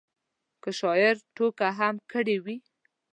[0.63, 2.57] که شاعر ټوکه هم کړې وي.